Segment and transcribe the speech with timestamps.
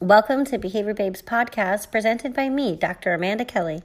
[0.00, 3.14] Welcome to Behavior Babes podcast presented by me, Dr.
[3.14, 3.82] Amanda Kelly.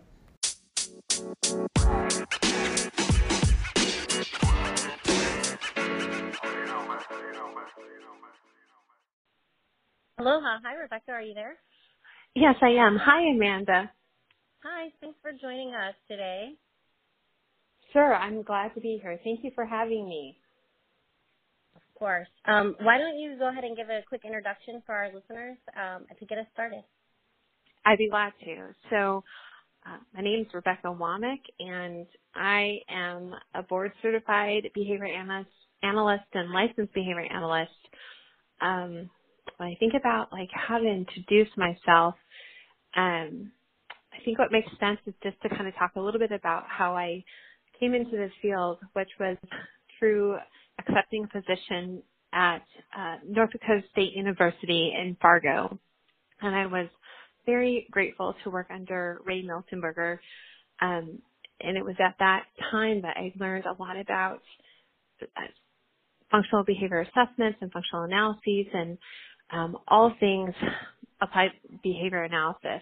[10.17, 10.59] Aloha.
[10.61, 11.11] Hi, Rebecca.
[11.11, 11.55] Are you there?
[12.35, 12.97] Yes, I am.
[13.01, 13.91] Hi, Amanda.
[14.61, 14.89] Hi.
[14.99, 16.57] Thanks for joining us today.
[17.95, 18.13] Sure.
[18.13, 19.17] I'm glad to be here.
[19.23, 20.37] Thank you for having me.
[21.77, 22.27] Of course.
[22.43, 26.03] Um, why don't you go ahead and give a quick introduction for our listeners um,
[26.19, 26.83] to get us started?
[27.85, 28.75] I'd be glad to.
[28.89, 29.23] So,
[29.85, 35.51] uh, my name is Rebecca Womack, and I am a board certified behavior analyst,
[35.81, 37.71] analyst and licensed behavior analyst.
[38.59, 39.09] Um,
[39.55, 42.15] when I think about like how to introduce myself,
[42.97, 43.53] um,
[44.11, 46.65] I think what makes sense is just to kind of talk a little bit about
[46.67, 47.23] how I
[47.79, 49.37] came into this field, which was
[49.99, 50.37] through
[50.79, 52.01] accepting a position
[52.33, 52.63] at
[52.97, 55.79] uh, North Dakota State University in Fargo,
[56.41, 56.87] and I was
[57.45, 60.17] very grateful to work under Ray Miltenberger.
[60.81, 61.19] Um,
[61.61, 64.41] and it was at that time that I learned a lot about
[65.21, 65.41] uh,
[66.29, 68.97] functional behavior assessments and functional analyses and
[69.51, 70.53] um, all things
[71.21, 71.51] applied
[71.83, 72.81] behavior analysis.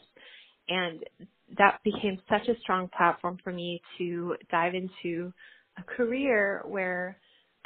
[0.68, 1.04] And
[1.58, 5.34] that became such a strong platform for me to dive into
[5.78, 7.18] a career where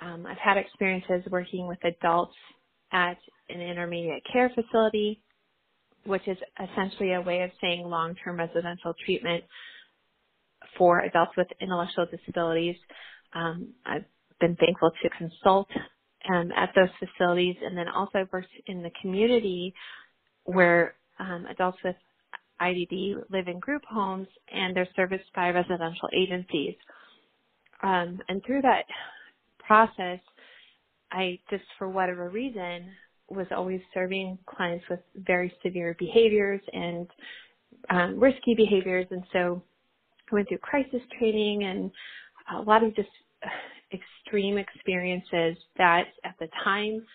[0.02, 2.36] um, I've had experiences working with adults
[2.92, 3.18] at
[3.50, 5.22] an intermediate care facility,
[6.06, 6.38] which is
[6.72, 9.44] essentially a way of saying long-term residential treatment
[10.78, 12.76] for adults with intellectual disabilities.
[13.34, 14.06] Um, I've
[14.40, 15.68] been thankful to consult
[16.34, 19.74] um, at those facilities, and then also I've worked in the community
[20.46, 21.96] where um, adults with
[22.62, 26.76] IDD live in group homes and they're serviced by residential agencies.
[27.84, 28.86] Um, and through that
[29.60, 30.20] process,
[31.12, 32.90] I just, for whatever reason,
[33.30, 37.08] was always serving clients with very severe behaviors and
[37.90, 39.06] um, risky behaviors.
[39.12, 39.62] And so
[40.32, 41.92] I went through crisis training and
[42.58, 43.10] a lot of just
[43.94, 47.06] extreme experiences that at the time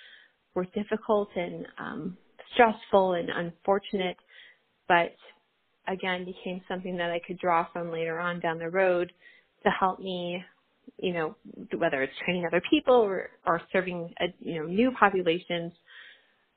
[0.54, 2.16] were difficult and um,
[2.54, 4.16] stressful and unfortunate,
[4.88, 5.14] but
[5.88, 9.12] again became something that I could draw from later on down the road
[9.64, 10.42] to help me,
[10.98, 11.36] you know,
[11.76, 15.72] whether it's training other people or, or serving, a, you know, new populations.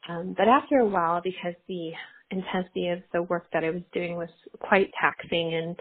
[0.08, 1.92] Um, but after a while, because the
[2.32, 5.76] intensity of the work that I was doing was quite taxing and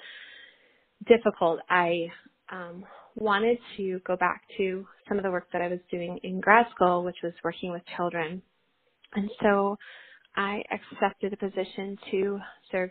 [1.06, 2.08] difficult, I
[2.50, 2.84] um,
[3.16, 6.66] wanted to go back to some of the work that I was doing in grad
[6.74, 8.42] school, which was working with children.
[9.14, 9.76] And so
[10.36, 12.40] I accepted a position to
[12.72, 12.90] serve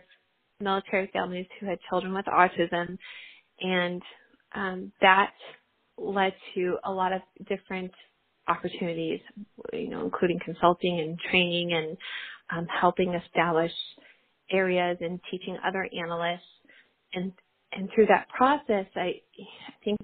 [0.60, 2.98] military families who had children with autism.
[3.60, 4.02] And
[4.54, 5.32] um, that
[5.98, 7.92] led to a lot of different
[8.48, 9.20] opportunities,
[9.72, 11.96] you know, including consulting and training and
[12.56, 13.72] um, helping establish
[14.50, 16.42] areas and teaching other analysts.
[17.14, 17.32] And
[17.72, 19.98] and through that process, I, I think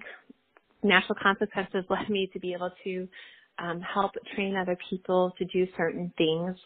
[0.82, 3.08] natural consequences led me to be able to
[3.58, 6.56] um, help train other people to do certain things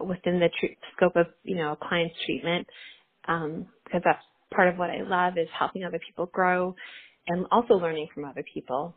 [0.00, 2.66] within the tr- scope of you know a client's treatment
[3.28, 6.74] um, because that's part of what I love is helping other people grow
[7.28, 8.94] and also learning from other people.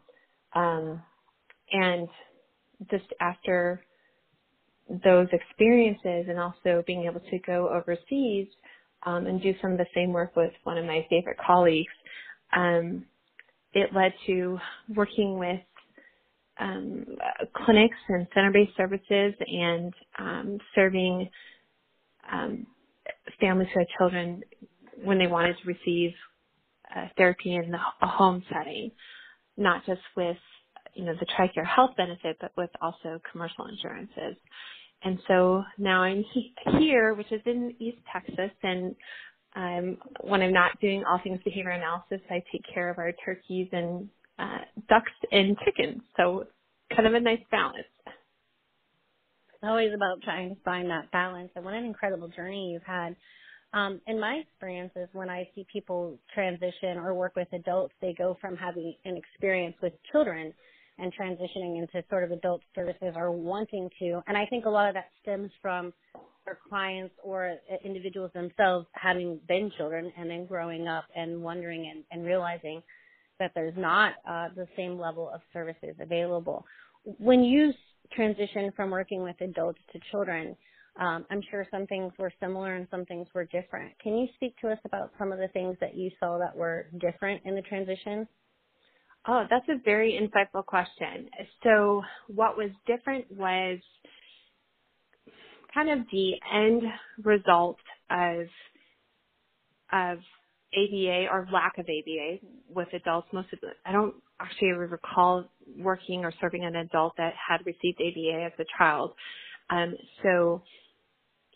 [0.55, 1.01] Um,
[1.71, 2.07] and
[2.91, 3.83] just after
[5.03, 8.47] those experiences and also being able to go overseas
[9.05, 11.93] um, and do some of the same work with one of my favorite colleagues,
[12.55, 13.05] um,
[13.73, 14.57] it led to
[14.95, 15.59] working with
[16.59, 17.05] um,
[17.65, 21.29] clinics and center-based services and um, serving
[22.31, 22.67] um,
[23.39, 24.43] families who had children
[25.03, 26.11] when they wanted to receive
[26.95, 28.91] uh, therapy in the, a home setting,
[29.57, 30.37] not just with
[30.95, 34.37] you know the TRICARE health benefit, but with also commercial insurances.
[35.03, 38.95] And so now I'm he- here, which is in East Texas, and
[39.55, 43.69] um, when I'm not doing all things behavior analysis, I take care of our turkeys
[43.73, 44.59] and uh,
[44.89, 46.01] ducks and chickens.
[46.17, 46.47] So
[46.95, 47.87] kind of a nice balance.
[48.05, 51.51] It's always about trying to find that balance.
[51.55, 53.15] And what an incredible journey you've had.
[53.73, 58.37] Um, in my experiences, when I see people transition or work with adults, they go
[58.39, 60.53] from having an experience with children
[60.97, 64.21] and transitioning into sort of adult services or wanting to.
[64.27, 65.93] And I think a lot of that stems from
[66.47, 72.03] our clients or individuals themselves having been children and then growing up and wondering and,
[72.11, 72.81] and realizing
[73.39, 76.65] that there's not uh, the same level of services available.
[77.05, 77.73] When you
[78.13, 80.55] transition from working with adults to children,
[80.99, 83.93] um, I'm sure some things were similar and some things were different.
[84.01, 86.87] Can you speak to us about some of the things that you saw that were
[86.99, 88.27] different in the transition?
[89.27, 91.29] Oh, that's a very insightful question.
[91.63, 93.79] So what was different was
[95.73, 96.83] kind of the end
[97.23, 97.77] result
[98.09, 98.45] of
[99.91, 100.19] of
[100.73, 103.27] ABA or lack of ABA with adults.
[103.31, 105.45] Most of the, I don't actually recall
[105.77, 109.13] working or serving an adult that had received ABA as a child.
[109.69, 110.63] Um, so,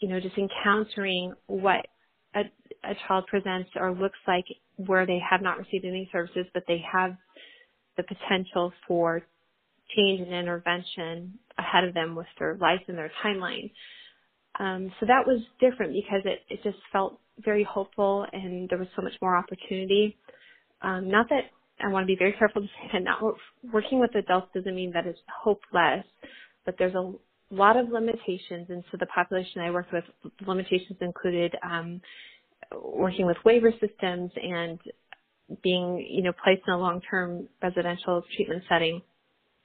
[0.02, 1.88] you know, just encountering what
[2.36, 2.42] a,
[2.84, 4.46] a child presents or looks like
[4.78, 7.16] where they have not received any services, but they have
[7.98, 9.24] the potential for
[9.96, 13.72] change and intervention ahead of them with their life and their timeline.
[14.60, 18.88] Um, so that was different because it, it just felt very hopeful and there was
[18.96, 20.18] so much more opportunity.
[20.82, 21.46] Um, not that
[21.84, 23.22] I want to be very careful to say that not
[23.72, 26.06] working with adults doesn't mean that it's hopeless,
[26.66, 27.14] but there's a
[27.52, 28.68] lot of limitations.
[28.70, 30.04] And so the population I worked with,
[30.46, 32.02] limitations included um,
[32.84, 34.80] working with waiver systems and
[35.64, 39.02] being, you know, placed in a long-term residential treatment setting.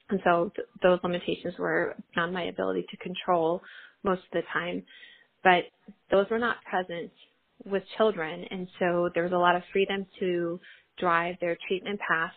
[0.09, 3.61] And so th- those limitations were beyond my ability to control
[4.03, 4.83] most of the time.
[5.43, 5.65] But
[6.11, 7.11] those were not present
[7.65, 8.45] with children.
[8.49, 10.59] And so there was a lot of freedom to
[10.99, 12.33] drive their treatment path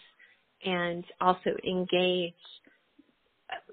[0.64, 2.34] and also engage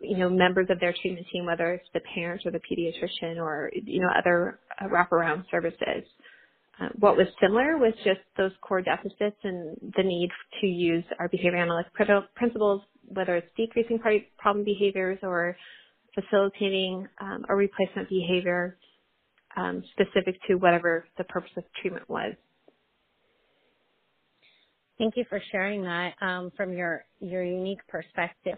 [0.01, 3.71] you know members of their treatment team whether it's the parents or the pediatrician or
[3.73, 6.03] you know other uh, wraparound services
[6.81, 10.29] uh, what was similar was just those core deficits and the need
[10.61, 11.91] to use our behavior analytic
[12.35, 13.99] principles whether it's decreasing
[14.37, 15.55] problem behaviors or
[16.15, 18.77] facilitating um, a replacement behavior
[19.57, 22.33] um, specific to whatever the purpose of treatment was.
[24.97, 28.57] Thank you for sharing that um, from your your unique perspective.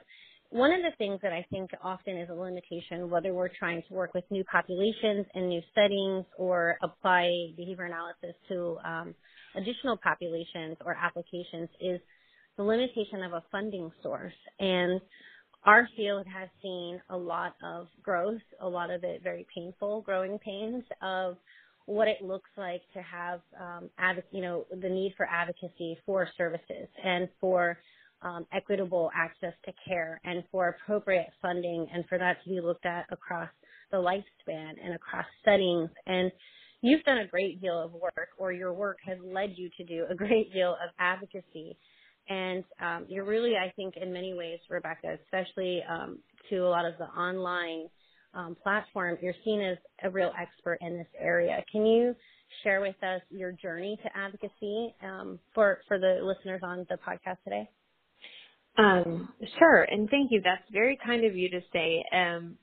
[0.49, 3.93] One of the things that I think often is a limitation, whether we're trying to
[3.93, 9.15] work with new populations and new settings or apply behavior analysis to um,
[9.55, 11.99] additional populations or applications, is
[12.55, 14.33] the limitation of a funding source.
[14.59, 15.01] And
[15.65, 20.39] our field has seen a lot of growth, a lot of it very painful growing
[20.39, 21.35] pains of
[21.87, 26.29] what it looks like to have, um, adv- you know, the need for advocacy for
[26.37, 27.79] services and for
[28.23, 32.85] um, equitable access to care and for appropriate funding and for that to be looked
[32.85, 33.49] at across
[33.91, 35.89] the lifespan and across settings.
[36.07, 36.31] And
[36.81, 40.05] you've done a great deal of work or your work has led you to do
[40.11, 41.77] a great deal of advocacy
[42.29, 46.19] and um, you're really, I think, in many ways, Rebecca, especially um,
[46.49, 47.87] to a lot of the online
[48.37, 51.63] um, platforms, you're seen as a real expert in this area.
[51.71, 52.15] Can you
[52.63, 57.37] share with us your journey to advocacy um, for for the listeners on the podcast
[57.43, 57.69] today?
[58.77, 60.39] Um, sure, and thank you.
[60.43, 62.05] That's very kind of you to say.
[62.13, 62.57] Um,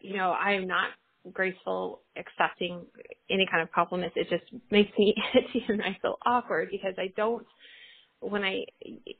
[0.00, 0.90] you know, I am not
[1.32, 2.86] graceful accepting
[3.30, 4.16] any kind of compliments.
[4.16, 7.46] It just makes me itchy and I feel awkward because I don't
[8.20, 8.64] when I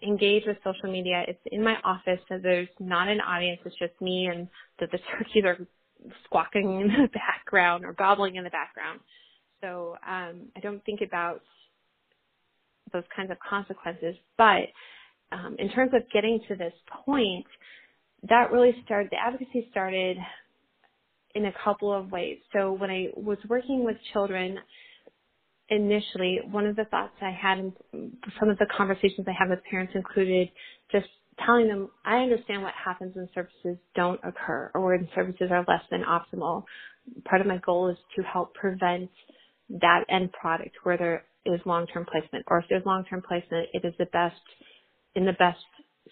[0.03, 3.61] engage with social media, it's in my office, so there's not an audience.
[3.65, 4.49] It's just me and
[4.81, 5.57] the, the turkeys are
[6.25, 9.00] squawking in the background or gobbling in the background.
[9.61, 11.43] So um, I don't think about
[12.93, 14.15] those kinds of consequences.
[14.37, 14.69] But
[15.33, 16.73] um, in terms of getting to this
[17.05, 17.47] point,
[18.29, 19.11] that really started.
[19.11, 20.17] The advocacy started
[21.35, 22.39] in a couple of ways.
[22.53, 24.59] So when I was working with children,
[25.69, 27.73] initially, one of the thoughts I had and
[28.41, 30.50] some of the conversations I had with parents included
[30.91, 31.06] just
[31.46, 35.83] telling them, I understand what happens when services don't occur or when services are less
[35.90, 36.64] than optimal.
[37.25, 39.11] Part of my goal is to help prevent
[39.71, 43.95] that end product where there is long-term placement or if there's long-term placement, it is
[43.99, 44.37] the best,
[45.16, 45.61] in the best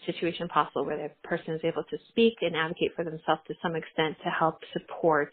[0.06, 3.76] situation possible where the person is able to speak and advocate for themselves to some
[3.76, 5.32] extent to help support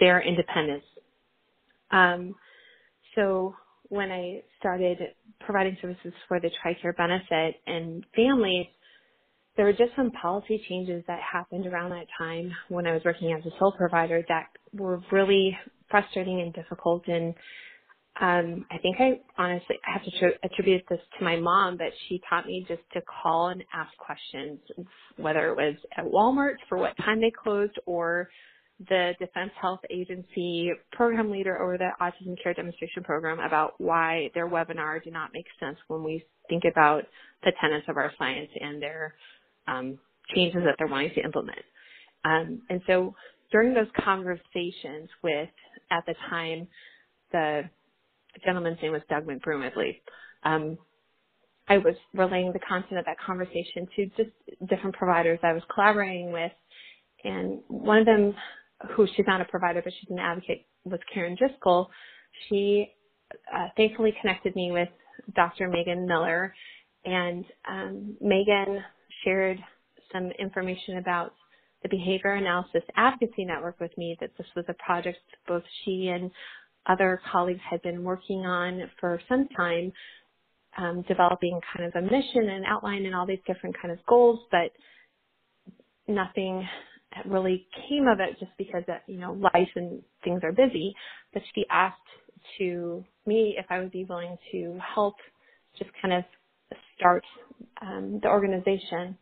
[0.00, 0.84] their independence.
[1.90, 2.34] Um,
[3.14, 3.54] so
[3.88, 4.98] when I started
[5.40, 8.66] providing services for the TRICARE benefit and families,
[9.58, 13.32] there were just some policy changes that happened around that time when I was working
[13.36, 15.58] as a sole provider that were really
[15.90, 17.02] frustrating and difficult.
[17.08, 17.34] And
[18.20, 22.22] um, I think I honestly I have to attribute this to my mom, but she
[22.30, 24.60] taught me just to call and ask questions,
[25.16, 28.28] whether it was at Walmart for what time they closed or
[28.88, 34.48] the Defense Health Agency program leader over the Autism Care Demonstration Program about why their
[34.48, 37.02] webinar did not make sense when we think about
[37.42, 39.14] the tenets of our science and their
[39.68, 39.98] um,
[40.34, 41.58] changes that they're wanting to implement.
[42.24, 43.14] Um, and so
[43.52, 45.48] during those conversations with,
[45.90, 46.68] at the time,
[47.32, 47.62] the
[48.44, 49.94] gentleman's name was Doug McBroom, I believe.
[50.44, 50.78] Um,
[51.68, 54.30] I was relaying the content of that conversation to just
[54.68, 56.52] different providers I was collaborating with,
[57.24, 58.34] and one of them
[58.94, 61.90] who she's not a provider, but she's an advocate, was Karen Driscoll.
[62.48, 62.92] She
[63.54, 64.88] uh, thankfully connected me with
[65.34, 65.68] Dr.
[65.68, 66.54] Megan Miller,
[67.04, 68.82] And um, Megan
[69.24, 69.58] shared
[70.12, 71.34] some information about
[71.82, 76.30] the Behavior Analysis Advocacy Network with me that this was a project both she and
[76.86, 79.92] other colleagues had been working on for some time,
[80.78, 84.40] um, developing kind of a mission and outline and all these different kind of goals,
[84.50, 84.72] but
[86.08, 86.66] nothing
[87.26, 90.94] really came of it just because that you know life and things are busy.
[91.32, 91.96] But she asked
[92.58, 95.16] to me if I would be willing to help
[95.78, 96.24] just kind of
[96.98, 97.24] start
[97.80, 99.16] um, the organization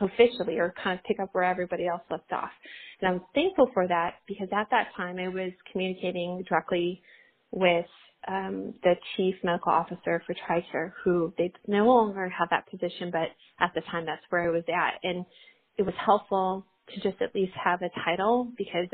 [0.00, 2.50] officially or kind of pick up where everybody else left off.
[3.00, 7.02] And I was thankful for that because at that time I was communicating directly
[7.50, 7.86] with
[8.26, 13.28] um, the chief medical officer for TRICARE, who they no longer have that position, but
[13.60, 14.98] at the time that's where I was at.
[15.02, 15.24] And
[15.76, 18.88] it was helpful to just at least have a title because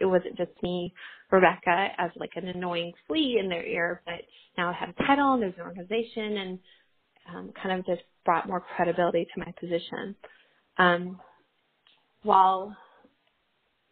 [0.00, 0.92] it wasn't just me,
[1.30, 4.20] Rebecca, as like an annoying flea in their ear, but
[4.56, 6.58] now I have a title and there's an organization and
[7.28, 10.14] um, kind of just brought more credibility to my position.
[10.78, 11.20] Um,
[12.22, 12.76] while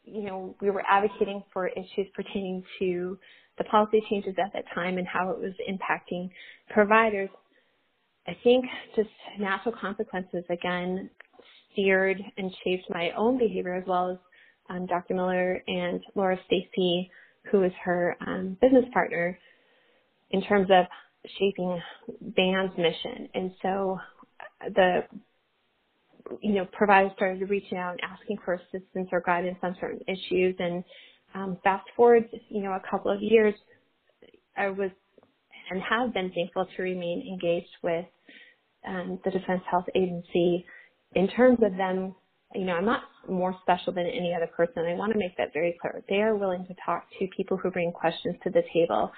[0.05, 3.19] you know we were advocating for issues pertaining to
[3.59, 6.31] the policy changes at that time and how it was impacting
[6.71, 7.29] providers,
[8.27, 8.65] I think
[8.97, 11.11] just natural consequences again
[11.73, 14.19] steered and shaped my own behavior as well as
[14.69, 15.15] um, Dr.
[15.15, 17.11] Miller and Laura Stacy,
[17.51, 19.39] who is her um, business partner,
[20.31, 20.87] in terms of
[21.39, 21.81] shaping
[22.21, 23.29] BAN's mission.
[23.35, 23.99] And so
[24.75, 25.03] the
[26.41, 30.55] you know, providers started reaching out and asking for assistance or guidance on certain issues.
[30.59, 30.85] And
[31.35, 33.55] um, fast forward, you know, a couple of years,
[34.57, 34.91] I was
[35.71, 38.05] and have been thankful to remain engaged with
[38.87, 40.67] um, the Defense Health Agency
[41.15, 42.15] in terms of them.
[42.55, 44.85] You know, I'm not more special than any other person.
[44.85, 46.03] I want to make that very clear.
[46.09, 49.12] They are willing to talk to people who bring questions to the table.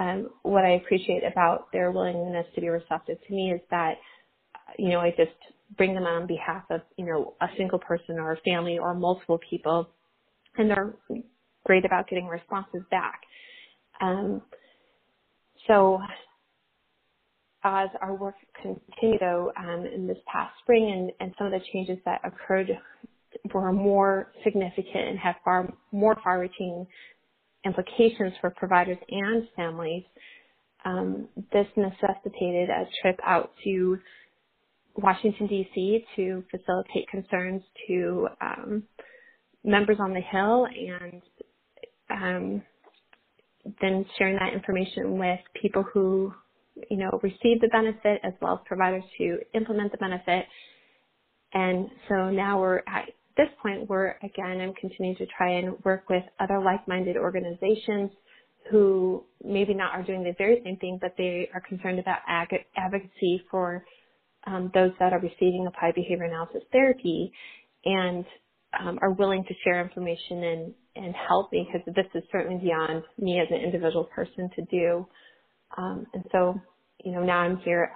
[0.00, 3.94] Um, what I appreciate about their willingness to be receptive to me is that,
[4.78, 5.36] you know, I just
[5.76, 9.38] bring them on behalf of, you know, a single person or a family or multiple
[9.48, 9.88] people.
[10.56, 10.94] And they're
[11.66, 13.20] great about getting responses back.
[14.00, 14.40] Um,
[15.66, 16.00] so
[17.62, 21.60] as our work continued though um, in this past spring and, and some of the
[21.72, 22.70] changes that occurred
[23.52, 26.86] were more significant and have far more far-reaching
[27.64, 30.04] implications for providers and families,
[30.84, 33.98] um, this necessitated a trip out to
[34.96, 36.04] Washington D.C.
[36.16, 38.82] to facilitate concerns to um,
[39.64, 41.22] members on the Hill and
[42.10, 42.62] um,
[43.80, 46.32] then sharing that information with people who
[46.90, 50.46] you know receive the benefit as well as providers who implement the benefit.
[51.52, 56.08] And so now we're at this point we're again I'm continuing to try and work
[56.10, 58.10] with other like-minded organizations
[58.70, 62.66] who maybe not are doing the very same thing, but they are concerned about ag-
[62.76, 63.84] advocacy for
[64.46, 67.32] um, those that are receiving applied behavior analysis therapy
[67.84, 68.24] and
[68.78, 73.02] um, are willing to share information and, and help me because this is certainly beyond
[73.18, 75.06] me as an individual person to do.
[75.76, 76.60] Um, and so,
[77.04, 77.92] you know, now I'm here.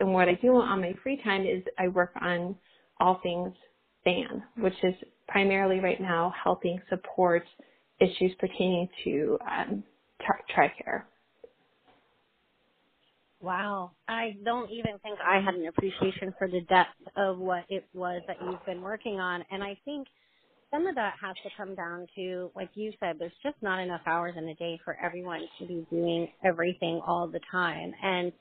[0.00, 2.56] And what I do on my free time is I work on
[3.00, 3.52] all things
[4.04, 4.94] BAN, which is
[5.28, 7.44] primarily right now helping support
[8.00, 9.84] issues pertaining to um,
[10.54, 11.04] TRICARE.
[13.40, 13.92] Wow.
[14.08, 18.22] I don't even think I had an appreciation for the depth of what it was
[18.28, 19.44] that you've been working on.
[19.50, 20.08] And I think
[20.72, 24.02] some of that has to come down to, like you said, there's just not enough
[24.06, 27.92] hours in a day for everyone to be doing everything all the time.
[28.02, 28.32] And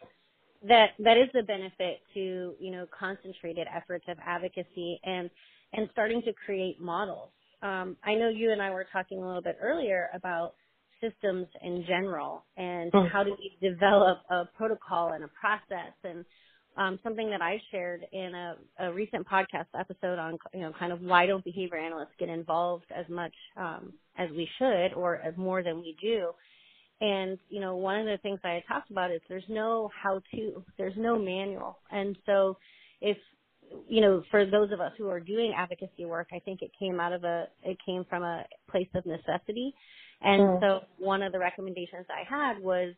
[0.67, 5.29] that, that is the benefit to, you know, concentrated efforts of advocacy and,
[5.73, 7.29] and starting to create models.
[7.61, 10.53] Um, I know you and I were talking a little bit earlier about
[11.01, 13.11] systems in general and mm.
[13.11, 16.25] how do we develop a protocol and a process and
[16.77, 20.91] um, something that I shared in a, a, recent podcast episode on, you know, kind
[20.91, 25.35] of why don't behavior analysts get involved as much um, as we should or as
[25.37, 26.29] more than we do.
[26.99, 30.63] And, you know, one of the things I talked about is there's no how to,
[30.77, 31.77] there's no manual.
[31.91, 32.57] And so
[33.01, 33.17] if,
[33.87, 36.99] you know, for those of us who are doing advocacy work, I think it came
[36.99, 39.73] out of a, it came from a place of necessity
[40.21, 40.59] and mm.
[40.61, 42.93] so one of the recommendations I had was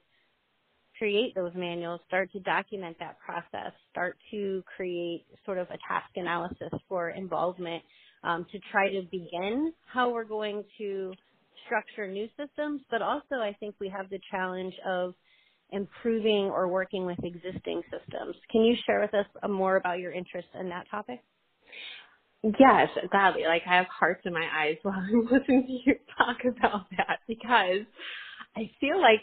[0.97, 6.09] create those manuals, start to document that process, start to create sort of a task
[6.15, 7.81] analysis for involvement
[8.23, 11.13] um, to try to begin how we're going to
[11.65, 15.13] structure new systems, but also I think we have the challenge of
[15.71, 18.35] improving or working with existing systems.
[18.51, 21.21] Can you share with us uh, more about your interest in that topic?
[22.43, 23.43] Yes, gladly.
[23.47, 27.19] Like I have hearts in my eyes while I'm listening to you talk about that
[27.27, 27.85] because
[28.55, 29.21] I feel like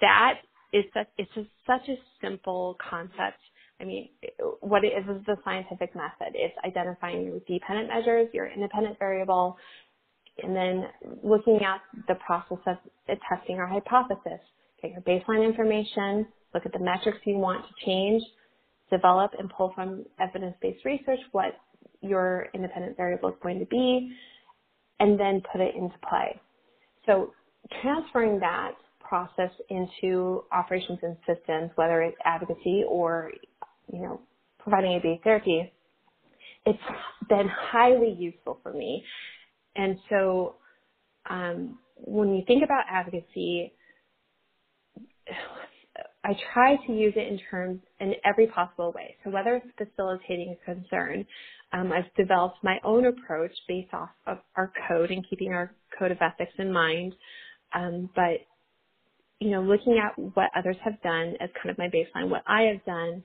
[0.00, 0.34] that
[0.72, 3.40] is such it's just such a simple concept.
[3.80, 4.10] I mean,
[4.60, 6.34] what it is is the scientific method.
[6.34, 9.56] It's identifying your dependent measures, your independent variable,
[10.42, 10.84] and then
[11.22, 12.58] looking at the process
[13.08, 14.40] of testing our hypothesis.
[14.80, 18.22] Get your baseline information, look at the metrics you want to change,
[18.90, 21.54] develop and pull from evidence-based research what
[22.00, 24.12] your independent variable is going to be,
[25.00, 26.40] and then put it into play.
[27.06, 27.32] So
[27.80, 33.30] transferring that process into operations and systems, whether it's advocacy or,
[33.92, 34.20] you know,
[34.58, 35.72] providing ABA therapy,
[36.64, 36.78] it's
[37.28, 39.04] been highly useful for me.
[39.76, 40.56] And so
[41.28, 43.72] um, when you think about advocacy,
[46.24, 49.16] I try to use it in terms in every possible way.
[49.24, 51.26] So whether it's facilitating a concern,
[51.72, 56.12] um, I've developed my own approach based off of our code and keeping our code
[56.12, 57.14] of ethics in mind.
[57.74, 58.40] Um, but
[59.40, 62.62] you know, looking at what others have done as kind of my baseline, what I
[62.72, 63.22] have done,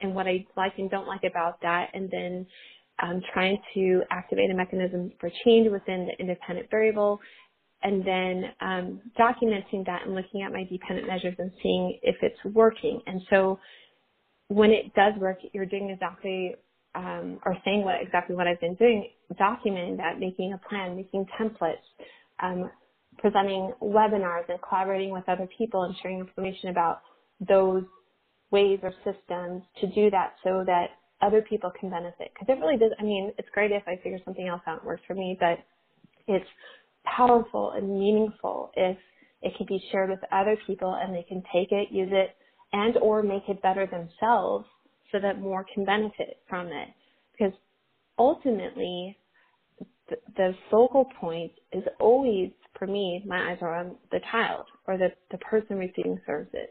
[0.00, 2.46] and what I like and don't like about that, and then
[3.02, 7.20] um, trying to activate a mechanism for change within the independent variable,
[7.82, 12.38] and then um, documenting that and looking at my dependent measures and seeing if it's
[12.54, 13.00] working.
[13.06, 13.58] And so
[14.48, 16.54] when it does work, you're doing exactly
[16.94, 19.08] um, or saying what exactly what I've been doing,
[19.40, 21.76] documenting that, making a plan, making templates,
[22.42, 22.70] um,
[23.18, 27.00] presenting webinars and collaborating with other people and sharing information about
[27.48, 27.84] those
[28.50, 30.88] ways or systems to do that so that
[31.22, 32.32] other people can benefit.
[32.34, 34.86] Because it really does, I mean, it's great if I figure something else out and
[34.86, 35.58] works for me, but
[36.26, 36.48] it's
[37.04, 38.96] powerful and meaningful if
[39.42, 42.36] it can be shared with other people and they can take it, use it,
[42.72, 44.66] and or make it better themselves
[45.10, 46.88] so that more can benefit from it.
[47.32, 47.52] Because
[48.18, 49.18] ultimately,
[50.08, 54.96] the, the focal point is always, for me, my eyes are on the child or
[54.96, 56.68] the, the person receiving services.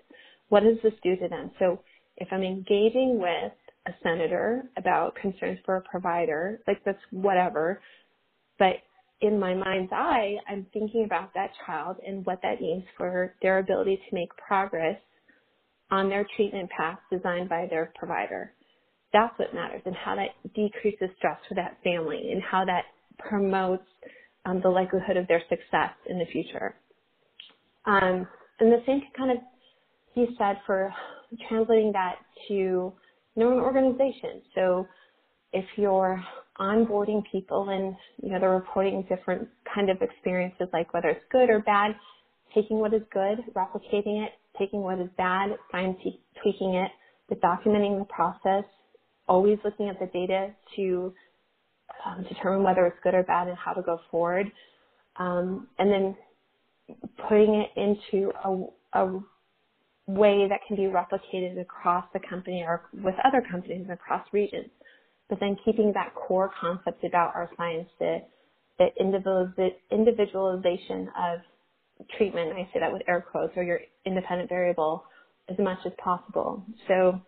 [0.49, 1.51] What does this do to them?
[1.59, 1.81] So
[2.17, 3.53] if I'm engaging with
[3.87, 7.81] a senator about concerns for a provider, like that's whatever,
[8.59, 8.75] but
[9.21, 13.59] in my mind's eye, I'm thinking about that child and what that means for their
[13.59, 14.99] ability to make progress
[15.91, 18.53] on their treatment path designed by their provider.
[19.13, 22.83] That's what matters and how that decreases stress for that family and how that
[23.19, 23.83] promotes
[24.45, 26.75] um, the likelihood of their success in the future.
[27.85, 28.27] Um,
[28.59, 29.37] and the same can kind of
[30.15, 30.93] be said for
[31.49, 32.15] translating that
[32.47, 32.93] to
[33.35, 34.41] know, an organization.
[34.55, 34.87] So
[35.53, 36.23] if you're
[36.59, 41.49] onboarding people and you know they're reporting different kind of experiences like whether it's good
[41.49, 41.91] or bad
[42.53, 45.95] taking what is good replicating it taking what is bad fine
[46.41, 46.91] tweaking it
[47.29, 48.63] but documenting the process
[49.27, 51.13] always looking at the data to
[52.05, 54.51] um, determine whether it's good or bad and how to go forward
[55.17, 56.15] um, and then
[57.29, 59.19] putting it into a, a
[60.19, 64.69] way that can be replicated across the company or with other companies across regions
[65.29, 68.19] but then keeping that core concept about our science, the,
[68.79, 71.39] the individualization of
[72.17, 75.05] treatment, I say that with air quotes, or your independent variable
[75.49, 76.65] as much as possible.
[76.87, 77.21] So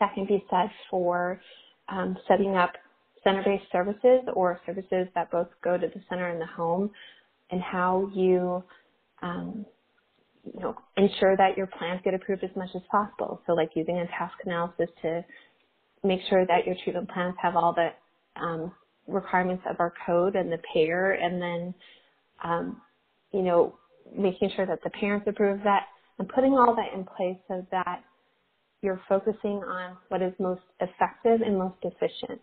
[0.00, 1.40] that can be said for
[1.88, 2.72] um, setting up
[3.24, 6.90] center-based services or services that both go to the center and the home
[7.50, 8.62] and how you
[9.22, 9.66] um,
[10.44, 13.40] you know, ensure that your plans get approved as much as possible.
[13.46, 15.24] So like using a task analysis to
[16.02, 17.90] make sure that your treatment plans have all the
[18.40, 18.72] um,
[19.06, 21.74] requirements of our code and the payer, and then
[22.42, 22.80] um,
[23.32, 23.76] you know
[24.16, 25.84] making sure that the parents approve that
[26.18, 28.02] and putting all that in place so that
[28.82, 32.40] you're focusing on what is most effective and most efficient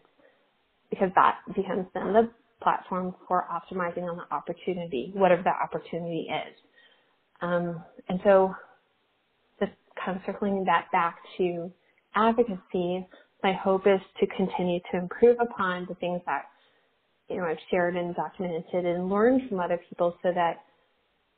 [0.89, 2.29] because that becomes then the
[2.61, 6.55] platform for optimizing on the opportunity, whatever that opportunity is.
[7.41, 8.53] Um, and so
[9.59, 9.71] just
[10.03, 11.71] kind of circling that back to
[12.15, 13.07] advocacy,
[13.43, 16.45] my hope is to continue to improve upon the things that
[17.29, 20.63] you know I've shared and documented and learned from other people so that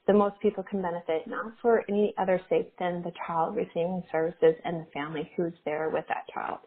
[0.07, 4.55] the most people can benefit not for any other sake than the child receiving services
[4.65, 6.59] and the family who's there with that child.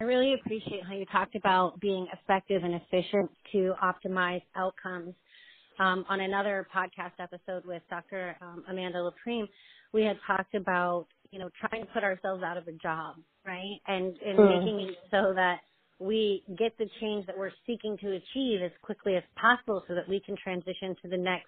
[0.00, 5.14] I really appreciate how you talked about being effective and efficient to optimize outcomes.
[5.80, 8.36] Um, on another podcast episode with Dr.
[8.42, 9.48] Um, Amanda Lapreme,
[9.92, 13.16] we had talked about you know, trying to put ourselves out of a job,
[13.46, 13.78] right?
[13.86, 14.58] And and mm.
[14.58, 15.58] making it so that
[15.98, 20.08] we get the change that we're seeking to achieve as quickly as possible so that
[20.08, 21.46] we can transition to the next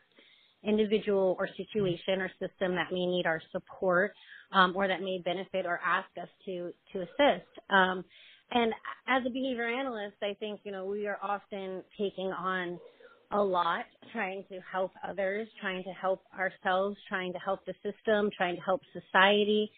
[0.62, 4.12] individual or situation or system that may need our support
[4.52, 7.50] um, or that may benefit or ask us to to assist.
[7.70, 8.04] Um,
[8.54, 8.72] and
[9.08, 12.78] as a behavior analyst, I think you know we are often taking on
[13.32, 18.30] a lot, trying to help others, trying to help ourselves, trying to help the system,
[18.36, 19.70] trying to help society.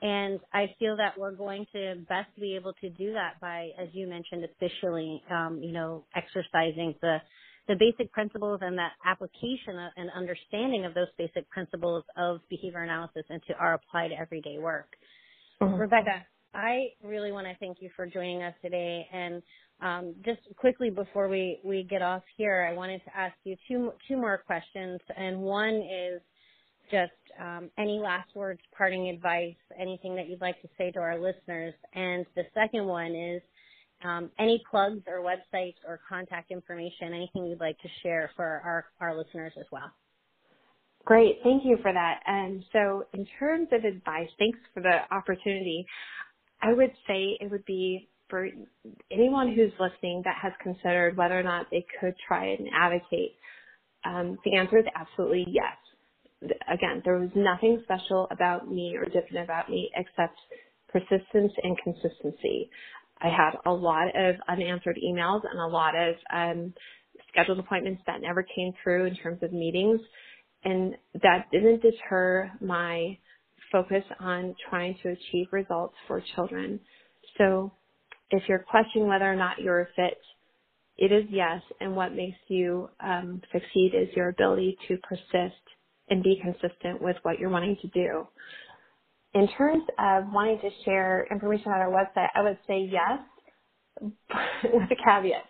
[0.00, 3.88] And I feel that we're going to best be able to do that by, as
[3.92, 7.18] you mentioned, officially, um, you know, exercising the
[7.66, 13.24] the basic principles and that application and understanding of those basic principles of behavior analysis
[13.28, 14.88] into our applied everyday work.
[15.60, 15.74] Mm-hmm.
[15.74, 19.06] Rebecca, I really want to thank you for joining us today.
[19.12, 19.42] And
[19.80, 23.92] um, just quickly before we, we get off here, I wanted to ask you two
[24.06, 25.00] two more questions.
[25.16, 26.20] And one is
[26.90, 31.18] just um, any last words, parting advice, anything that you'd like to say to our
[31.18, 31.74] listeners.
[31.94, 33.42] And the second one is
[34.04, 38.86] um, any plugs or websites or contact information, anything you'd like to share for our,
[39.00, 39.90] our listeners as well.
[41.04, 42.20] Great, thank you for that.
[42.26, 45.86] And so, in terms of advice, thanks for the opportunity.
[46.60, 48.48] I would say it would be for
[49.10, 53.36] anyone who's listening that has considered whether or not they could try and advocate.
[54.04, 55.76] Um, the answer is absolutely yes.
[56.72, 60.38] Again, there was nothing special about me or different about me except
[60.88, 62.70] persistence and consistency.
[63.20, 66.74] I had a lot of unanswered emails and a lot of um,
[67.32, 70.00] scheduled appointments that never came through in terms of meetings.
[70.64, 73.18] And that didn't deter my
[73.72, 76.80] focus on trying to achieve results for children.
[77.36, 77.72] So
[78.30, 80.18] if you're questioning whether or not you're a fit,
[80.96, 81.62] it is yes.
[81.80, 85.62] And what makes you um, succeed is your ability to persist
[86.10, 88.26] and be consistent with what you're wanting to do.
[89.34, 93.20] In terms of wanting to share information on our website, I would say yes,
[94.64, 95.44] with a caveat.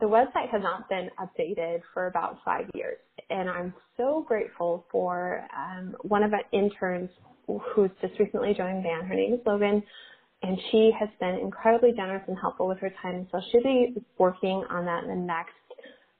[0.00, 2.98] The website has not been updated for about five years,
[3.30, 7.08] and I'm so grateful for um, one of our interns
[7.46, 9.06] who's just recently joined BAN.
[9.06, 9.82] Her name is Logan,
[10.46, 13.26] and she has been incredibly generous and helpful with her time.
[13.32, 15.52] So she'll be working on that in the next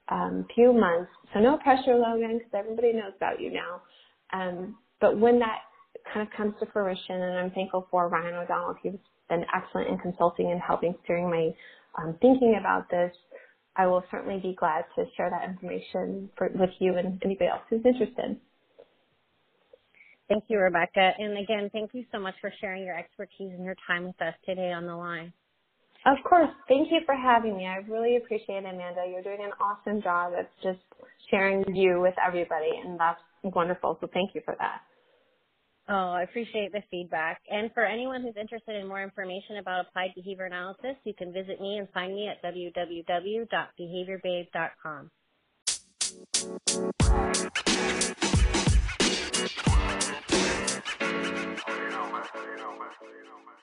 [0.09, 1.11] um, few months.
[1.33, 3.81] So no pressure, Logan, because everybody knows about you now.
[4.33, 5.59] Um, but when that
[6.13, 8.75] kind of comes to fruition, and I'm thankful for Ryan O'Donnell.
[8.81, 8.93] He's
[9.29, 11.49] been excellent in consulting and helping steering my
[12.01, 13.11] um, thinking about this.
[13.75, 17.61] I will certainly be glad to share that information for, with you and anybody else
[17.69, 18.37] who's interested.
[20.29, 21.13] Thank you, Rebecca.
[21.17, 24.33] And again, thank you so much for sharing your expertise and your time with us
[24.45, 25.31] today on the line.
[26.05, 26.49] Of course.
[26.67, 27.65] Thank you for having me.
[27.65, 29.05] I really appreciate it, Amanda.
[29.09, 30.79] You're doing an awesome job of just
[31.29, 33.97] sharing you with everybody, and that's wonderful.
[34.01, 34.81] So thank you for that.
[35.89, 37.41] Oh, I appreciate the feedback.
[37.49, 41.61] And for anyone who's interested in more information about applied behavior analysis, you can visit
[41.61, 45.11] me and find me at www.behaviorbabe.com.
[49.57, 49.73] you know
[52.11, 53.53] my you know my you know my